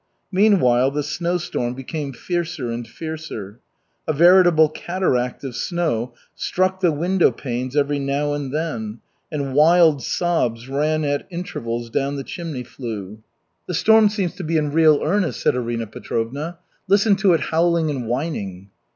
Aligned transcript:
Meanwhile 0.31 0.89
the 0.89 1.03
snowstorm 1.03 1.75
became 1.75 2.11
fiercer 2.11 2.71
and 2.71 2.87
fiercer. 2.87 3.59
A 4.07 4.13
veritable 4.13 4.67
cataract 4.67 5.43
of 5.43 5.55
snow 5.55 6.15
struck 6.33 6.79
the 6.79 6.91
windowpanes 6.91 7.75
every 7.77 7.99
now 7.99 8.33
and 8.33 8.51
then, 8.51 8.97
and 9.31 9.53
wild 9.53 10.01
sobs 10.01 10.67
ran 10.67 11.03
at 11.05 11.27
intervals 11.29 11.91
down 11.91 12.15
the 12.15 12.23
chimney 12.23 12.63
flue. 12.63 13.19
"The 13.67 13.75
storm 13.75 14.09
seems 14.09 14.33
to 14.37 14.43
be 14.43 14.57
in 14.57 14.71
real 14.71 14.99
earnest," 15.03 15.39
said 15.41 15.55
Arina 15.55 15.85
Petrovna. 15.85 16.57
"Listen 16.87 17.15
to 17.17 17.33
it 17.33 17.39
howling 17.39 17.91
and 17.91 18.07
whining." 18.07 18.71